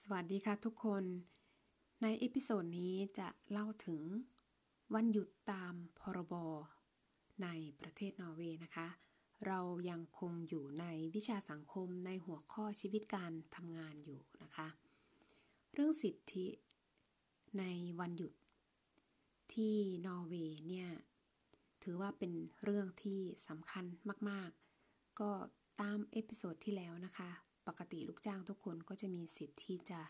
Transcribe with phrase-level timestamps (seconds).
[0.00, 1.04] สวัสดีค่ะทุกคน
[2.02, 4.02] ใน episode นี้จะเล่าถึง
[4.94, 6.34] วันหยุดตามพรบ
[7.42, 7.48] ใน
[7.80, 8.88] ประเทศนอร์เวย์นะคะ
[9.46, 9.60] เรา
[9.90, 10.84] ยังคงอยู่ใน
[11.14, 14.68] วิชาสังคมในหัวข้อชีวิตการทำงานอยู่นะคะ
[15.72, 16.46] เรื่องสิทธิ
[17.58, 17.64] ใน
[18.00, 18.32] วันหยุด
[19.54, 19.74] ที่
[20.06, 20.88] นอร์เวย์เนี่ย
[21.82, 22.32] ถือว่าเป็น
[22.64, 23.84] เรื่องที่สำคัญ
[24.30, 24.50] มาก
[24.84, 25.30] ๆ ก็
[25.80, 27.30] ตาม episode ที่แล้วนะคะ
[27.66, 30.00] ปกติลูกจ้างทุกคนก็จะมีสิทธิ์ที่จะ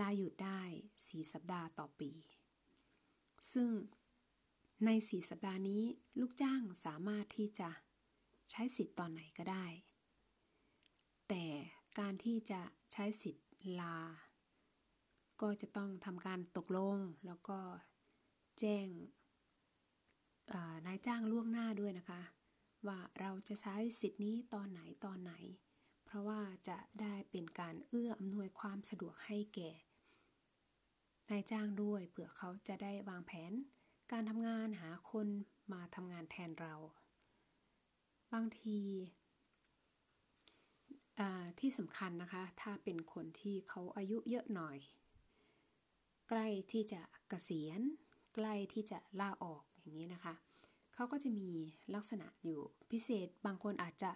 [0.00, 0.60] ลาหยุดได้
[0.98, 2.10] 4 สัปดาห์ต่อปี
[3.52, 3.70] ซึ่ง
[4.84, 5.82] ใน 4 สัปดาห์นี้
[6.20, 7.70] ลูกจ้างสามารถที่จะ
[8.50, 9.66] ใช้สิทธิ์ตอนไหนก็ได้
[11.28, 11.44] แต่
[11.98, 12.60] การที่จะ
[12.92, 13.46] ใช้สิทธิ์
[13.80, 13.98] ลา
[15.42, 17.58] ก็จะต้องทำการตกลงแล้วก็
[18.58, 18.88] แจ้ง
[20.86, 22.22] นายจ้างล่วงหน้าด้วยนะคะ
[22.86, 25.32] ว่าเราจะใช้สิทธิ์นี้ตอนไหนตอนไหน
[26.14, 29.70] ราะว่าจะได้เป็นการเอื้ออำนวยความสะดวกให้แก่
[31.30, 33.52] นายจ้างด้วยเผื่อเขาจะได้วางแผน
[34.12, 35.28] การทำงานหาคน
[35.72, 36.74] มาทำงานแทนเรา
[38.32, 38.78] บางที
[41.60, 44.78] ที่สำคัญนะคะ ถ้าเป็นคนที่เขาอายุเยอะหน่อย
[46.28, 47.80] ใกล้ที่จะกะเกษียณ
[48.34, 50.34] ใกล้ที่จะลาออกอย่างนี้นะคะ
[50.94, 51.50] เขาก็จะมี
[51.94, 54.10] ลักษณะอยู่พิเศษ บางคนอาจจะ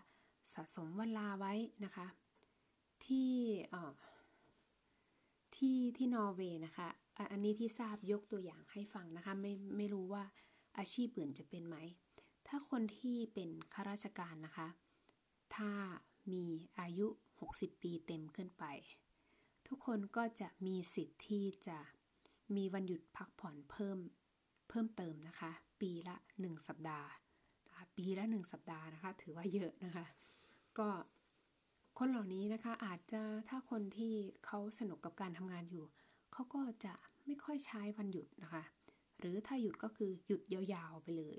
[0.55, 1.55] สะสมวันลาไว้
[1.85, 2.07] นะคะ
[3.05, 3.33] ที่
[5.57, 6.89] ที่ที่นอร์เวย์นะคะ
[7.33, 10.25] อันนี้ที่ทราบยกตัวอย่างให้ฟังนะคะ ไม่ไม่รู้ว่า
[10.79, 11.77] อาชีพอื่นจะเป็นไหม
[12.47, 14.69] ถ้าคนที่เป็นข้าราชการนะคะ
[15.57, 15.71] ถ้า
[16.33, 16.45] มี
[16.81, 17.07] อายุ
[17.45, 18.65] 60 ปีเต็มขึ้นไป
[19.69, 21.79] ทุกคนก็จะมีสิทธิ์ที่จะ
[22.57, 23.99] มีวันหยุดพักผ่อนเพิ่ม
[24.69, 27.09] เพิ่มเติมนะคะ ปีละ 1 สัปดาห์
[27.97, 30.07] ปีละ 1 สัปดาห์นะคะ ถือว่าเยอะนะคะ
[30.79, 30.89] ก็
[31.99, 34.15] คนเหล่านี้นะคะอาจจะถ้าคนที่
[34.47, 35.85] เขาสนุกกับการทำงานอยู่
[36.33, 36.95] เขาก็จะ
[37.27, 38.63] ไม่ค่อยใช้วันหยุดนะคะ
[39.19, 41.39] หรือถ้าหยุดก็คือหยุดยาวๆไปเลย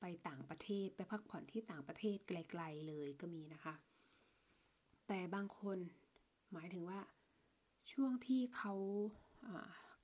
[0.00, 3.74] ไปต่างประเทศไปพักผ่อนที่ต่างประเทศไกลๆเลยก็มีนะคะ
[5.06, 5.78] แต่บางคน
[6.52, 7.00] หมายถึงว่า
[7.92, 8.74] ช่วงที่เขา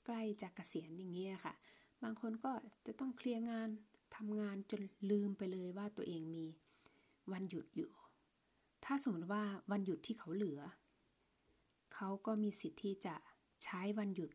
[0.07, 1.55] ใกล้จะกะเกษียณอย่างนี้ค่ะ
[2.03, 2.53] บางคนก็
[2.87, 3.69] จะต้องเคลียร์งาน
[4.17, 6.47] ทำงานจนลืมไปเลยว่าตัวเองมี
[7.33, 7.93] วันหยุดอยู่
[8.85, 10.61] ถ้าสมมติว่าวันหยุดที่เขาเหลือ
[11.95, 13.15] เขาก็มีสิทธิ์ที่จะ
[13.65, 14.31] ใช้วันหยุด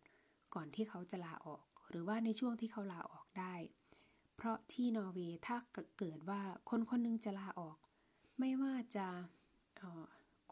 [0.55, 3.55] ก่อนที่เขาจะลาออก หรือว่าในช่วงที่เขาลาออกได้
[4.35, 5.57] เพราะที่นอร์เวย์ถ้า
[5.99, 7.77] เกิดว่าคนคนนึงจะลาออก
[8.39, 9.07] ไม่ว่าจะ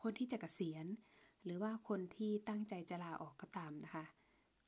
[0.02, 0.86] คนที่จะกะเกษียณ
[1.44, 4.06] หรือว่าคนที่ตั้งใจจะลาออกก็ตามนะคะ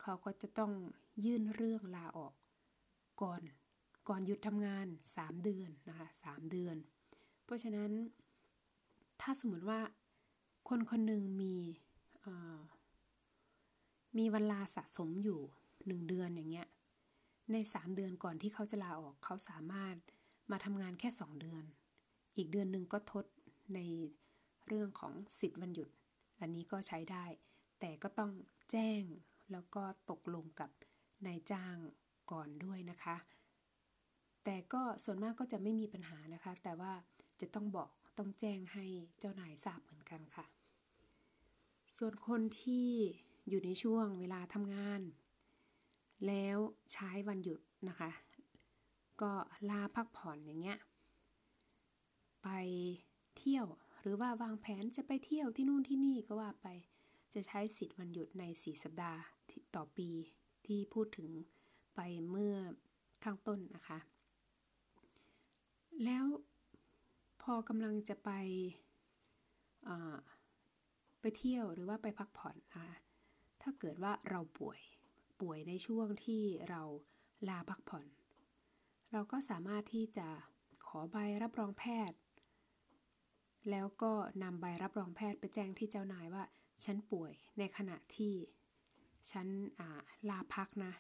[0.02, 0.72] เขาก็จะต้อง
[1.26, 2.34] ยื่นเรื่องลาออก
[3.22, 3.42] ก่อน
[4.10, 6.78] ก่อนหยุดทำงาน 3 เดือนนะคะ3เดือน
[7.48, 7.92] เพราะฉะนั้น
[9.22, 9.80] ถ้าสมมติว่า
[10.70, 11.56] คนคนหนึ่งมี
[14.18, 15.40] มีเวลาสะสมอยู่
[15.86, 16.68] หนึ่งเดือนอย่างเงี้ย
[17.52, 19.96] ในสามเดือนก่อนที่เขาจะลาออก เขาสามารถ
[20.52, 21.64] มาทำงานแค่สองเดือน
[22.38, 23.26] อีกเดือนหนึ่งก็ทด
[23.76, 23.80] ใน
[24.68, 25.90] เรื่องของสิทธิ์วันหยุด
[26.40, 27.26] อันนี้ก็ใช้ได้
[27.80, 28.32] แต่ก็ต้อง
[28.72, 29.04] แจ้ง
[29.52, 30.70] แล้วก็ตกลงกับ
[31.26, 31.76] นายจ้าง
[32.32, 33.18] ก่อนด้วยนะคะ
[34.44, 36.94] แต่ก็ส่วนมากก็จะไม่มีปัญหานะคะ แต่ว่า
[37.42, 38.86] จะต้องบอกต้องแจ้งให้
[39.20, 40.46] เจ้านายทราบเหมือนกันค่ะ
[41.98, 42.88] ส่วนคนที่
[43.50, 45.02] อยู่ในช่วงเวลาทำงาน
[46.28, 46.58] แล้ว
[46.94, 47.60] ใช้วันหยุด
[47.90, 48.12] นะคะ
[49.22, 49.32] ก็
[49.70, 50.80] ลาพักผ่อนอย่างเงี้ย
[52.44, 52.50] ไป
[53.38, 53.66] เที่ยว
[54.02, 56.68] หรือว่าวางแผนจะไปเที่ยวที่นู่นที่นี่ก็ว่าไป
[57.34, 59.22] จะใช้สิทธิ์วันหยุดใน 4 สัปดาห์
[59.76, 60.10] ต่อปี
[60.66, 61.30] ที่พูดถึง
[61.96, 62.00] ไป
[62.30, 62.56] เมื่อ
[63.24, 64.00] ข้างต้นนะคะ
[66.06, 66.26] แล้ว
[67.54, 68.32] อกำลังจะไป
[71.20, 72.96] ไปเที่ยวหรือว่าไปพักผ่อนนะคะ
[73.62, 74.80] ถ้าเกิดว่าเราป่วย
[75.42, 76.82] ป่วยในช่วงที่เรา
[77.50, 78.06] ลาพักผ่อน
[79.12, 80.28] เราก็สามารถที่จะ
[80.86, 82.20] ขอใบรับรองแพทย์
[83.72, 84.12] แล้วก็
[84.44, 86.44] นำใบรับรองแพทย์ไปแจ้งที่เจ้านายว่า
[86.86, 88.34] ฉันป่วยในขณะที่
[89.32, 89.48] ฉัน
[90.30, 90.94] ลาพักนะ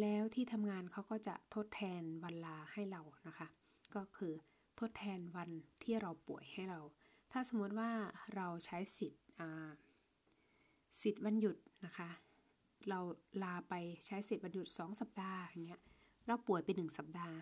[0.00, 3.48] แล้วที่ทำงานเขาก็จะทดแทนวันลาให้เรานะคะ
[3.94, 4.34] ก็คือ
[4.80, 5.50] ทดแทนวัน
[5.82, 6.80] ที่เราป่วยให้เรา
[7.32, 7.90] ถ้าสมมติว่า
[8.34, 9.22] เราใช้สิทธิ์
[11.02, 12.10] สิทธิ์วันหยุดนะคะ
[12.88, 12.98] เรา
[13.42, 13.74] ลาไป
[14.06, 15.82] ใช้สิทธิ์วันหยุด 2 สัปดาห์อย่างเงี้ย
[16.26, 17.36] เราป่วยไปหนึ่งสัปดาห์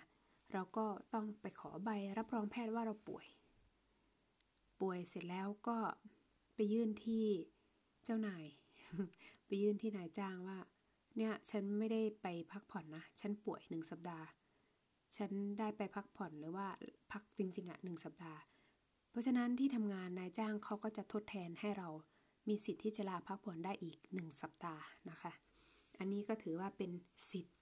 [0.52, 1.88] เราก็ต้องไปขอใบ
[2.19, 3.26] รับรองแพทย์ว่าเราป่วย
[4.81, 5.79] ป่วยเสร็จแล้วก็
[6.55, 7.25] ไปยื่นที่
[8.05, 8.44] เจ้านาย
[9.46, 10.58] ไปยื่นที่นายจ้างว่า
[11.17, 14.26] เนี่ยฉันไม่ได้ไปพักผ่อนนะ ฉันป่วยหนึ่งสัปดาห์
[15.16, 16.66] ฉันได้ไปพักผ่อนหรือว่า
[17.12, 18.40] พักจริงๆอะหนึ่งสัปดาห์
[19.10, 21.88] เพราะฉะนั้นที่ทำงานนายจ้างเขาก็จะทดแทนให้เรา
[22.49, 25.32] มีสิทธิ์ที่จะลาพักผ่อนได้อีก1สัปดาห์นะคะ
[25.99, 26.90] อันนี้ก็ถือว่าเป็น
[27.31, 27.56] สิทธิ์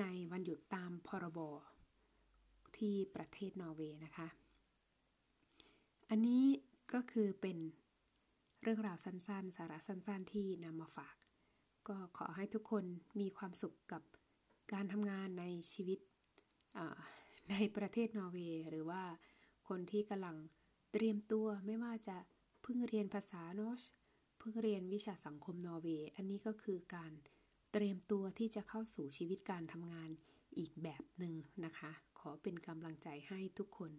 [0.00, 1.38] ในวันหยุดตามพรบ
[2.76, 4.28] ที่ประเทศนอร์เวย์นะคะ
[6.10, 6.44] อันนี้
[6.94, 7.58] ก็คือเป็น
[8.62, 11.14] เรื่องราวสั้นๆ สาระสั้นๆ ที่นำมาฝาก
[11.88, 12.84] ก็ขอให้ทุกคน
[13.20, 14.02] มีความสุขกับ
[14.72, 15.98] การทำงานในชีวิต
[17.50, 19.02] ในประเทศนอร์เวย์หรือว่า
[19.68, 20.36] คนที่กำลัง
[20.92, 22.16] เตรียมตัวไม่ว่าจะ
[22.62, 23.82] เพิ่งเรียนภาษาโนช
[24.38, 27.12] เพิ่งเรียนวิชาสังคมนอร์เวย์ อันนี้ก็คือการ
[27.72, 30.10] เตรียมตัวที่จะเข้าสู่ชีวิตการทำงาน
[30.58, 31.34] อีกแบบหนึ่ง
[31.64, 33.92] นะคะ ขอเป็นกำลังใจให้ทุกคน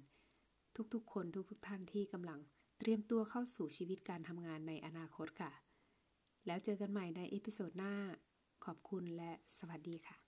[0.93, 2.39] ทุกๆ คนทุกๆท่านที่กำลัง
[2.79, 5.51] เตรียมตัวเข้าสู่ชีวิตการทำงานในอนาคตค่ะ
[6.45, 7.93] แล้วเจอกันใหม่ในเอพิโซดหน้า
[8.65, 10.22] ขอบคุณและสวัสดีค่ะ